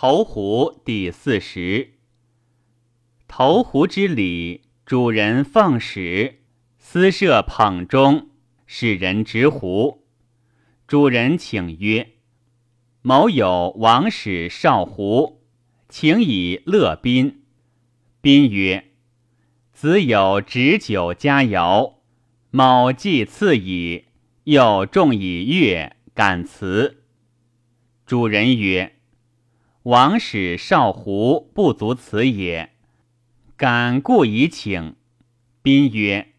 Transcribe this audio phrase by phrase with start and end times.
[0.00, 1.94] 投壶第四十。
[3.26, 6.38] 投壶之礼，主人奉使，
[6.78, 8.28] 私设捧中，
[8.64, 10.06] 使人执壶。
[10.86, 12.10] 主人请曰
[13.02, 15.42] ：“某有王使少壶，
[15.88, 17.42] 请以乐宾。”
[18.22, 18.92] 宾曰
[19.74, 21.94] ：“子有执酒佳肴，
[22.52, 24.04] 某既赐矣，
[24.44, 27.02] 又重以乐，感辞。”
[28.06, 28.97] 主人曰。
[29.84, 32.72] 王使少胡不足此也，
[33.56, 34.96] 敢故以请。
[35.62, 36.34] 宾曰：“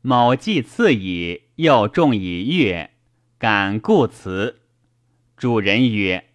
[0.00, 2.90] 某既赐矣，又重以乐，
[3.38, 4.60] 敢故辞。”
[5.36, 6.30] 主人曰：“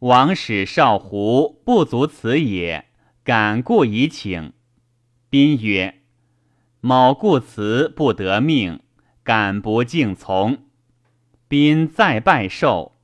[0.00, 2.86] 王使少胡不足此也，
[3.22, 4.52] 敢故以请。”
[5.30, 6.02] 宾曰
[6.80, 8.80] ：“某故辞不得命，
[9.22, 10.64] 敢不敬从。”
[11.46, 12.96] 宾再拜寿，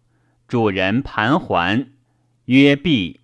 [0.48, 1.92] 主人盘桓。
[2.52, 3.20] 曰毕，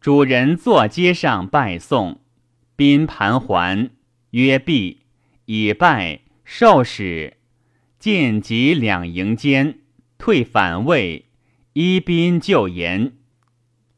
[0.00, 2.18] 主人坐阶上拜送，
[2.74, 3.90] 宾盘桓。
[4.30, 5.02] 曰毕，
[5.44, 7.36] 以拜受使，
[8.00, 9.78] 见及两营间，
[10.18, 11.26] 退反位，
[11.74, 13.12] 依宾就言。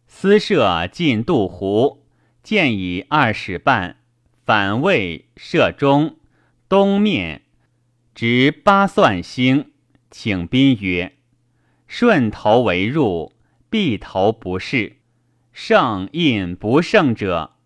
[0.07, 2.05] 私设进渡湖，
[2.43, 3.97] 见以二使半，
[4.45, 6.17] 反位射中，
[6.69, 7.45] 东面
[8.15, 9.71] 执八算星，
[10.11, 11.15] 请宾曰
[11.89, 13.33] ：“顺头为入。”
[13.71, 14.97] 必投不是，
[15.53, 17.57] 胜印不胜者。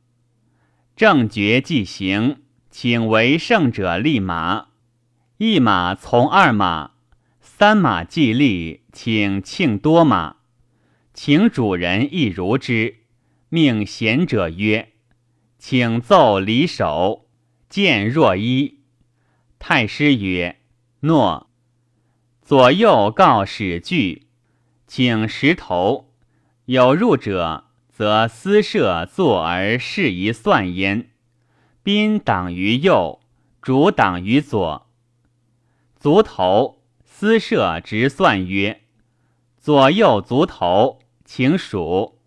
[0.96, 4.68] 正觉既行，请为胜者立马。
[5.38, 6.92] 一马从二马，
[7.40, 10.36] 三马既立，请庆多马。
[11.14, 12.98] 请主人亦如之。
[13.48, 14.92] 命贤者曰
[15.58, 17.28] ：“请奏离首，
[17.68, 18.80] 见若一。”
[19.60, 20.60] 太师曰
[21.00, 21.50] ：“诺。”
[22.42, 24.26] 左右告使具。
[24.94, 26.10] 请石头，
[26.66, 31.08] 有入者，则私设坐而事宜算焉。
[31.82, 33.18] 宾挡于右，
[33.62, 34.86] 主挡于左。
[35.98, 38.82] 足头私设直算曰：
[39.58, 42.18] 左右足头，请数。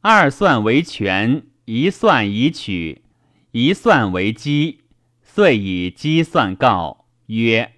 [0.00, 3.02] 二算为权，一算以取，
[3.50, 4.82] 一算为基，
[5.24, 7.72] 遂以基算告曰：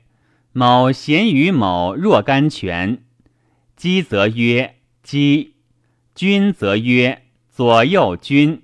[0.53, 3.06] 某贤于某若干权。
[3.77, 5.53] 积则曰积，
[6.15, 8.63] 君则曰左右君。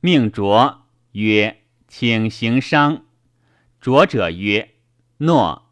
[0.00, 3.04] 命卓曰，请行商。
[3.80, 4.70] 卓者曰，
[5.18, 5.68] 诺。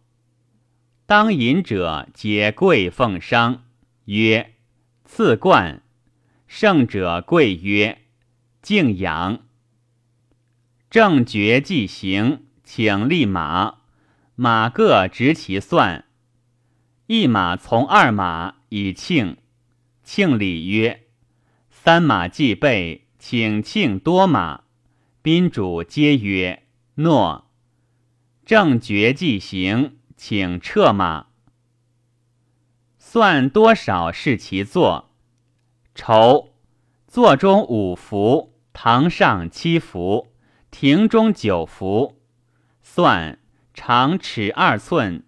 [1.06, 3.62] 当饮者皆跪奉商，
[4.06, 4.54] 曰
[5.04, 5.82] 赐冠。
[6.48, 8.02] 圣者跪曰
[8.60, 9.42] 敬仰。
[10.90, 13.78] 正觉既行，请立马，
[14.34, 16.06] 马各执其算。
[17.12, 19.36] 一马从二马以庆，
[20.04, 21.08] 庆礼曰
[21.68, 24.62] ：“三马既备，请庆多马。”
[25.20, 26.62] 宾主皆曰
[27.02, 27.50] ：“诺。”
[28.46, 31.26] 正觉既行，请撤马。
[32.96, 35.10] 算多少是其座？
[35.96, 36.54] 筹
[37.08, 40.28] 座中五福，堂上七福，
[40.70, 42.20] 庭中九福。
[42.80, 43.40] 算
[43.74, 45.24] 长尺二寸，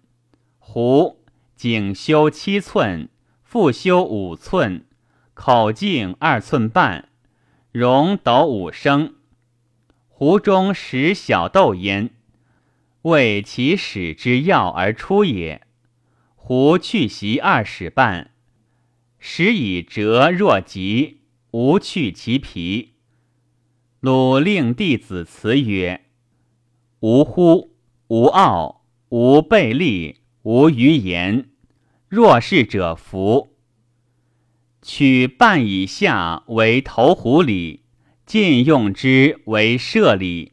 [0.59, 1.19] 壶。
[1.63, 3.07] 颈修七寸，
[3.41, 4.83] 腹修五寸，
[5.33, 7.07] 口径二寸半，
[7.71, 9.15] 容斗五升。
[10.09, 12.09] 壶中食小豆焉，
[13.03, 15.61] 为其使之药而出也。
[16.35, 18.31] 壶去席二尺半，
[19.17, 22.95] 使以折若急，无去其皮。
[24.01, 26.03] 鲁令弟子辞曰
[26.99, 27.71] ：“无乎，
[28.09, 31.51] 无傲，无背利。”无余言，
[32.15, 33.55] 若是者服。
[34.83, 37.85] 取半以下为投壶礼，
[38.23, 40.51] 尽用之为射礼。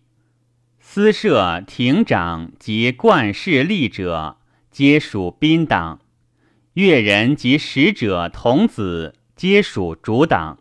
[0.78, 4.38] 私设亭长及冠士吏者，
[4.70, 5.98] 皆属宾党；
[6.72, 10.60] 越人及使者童子，皆属主党。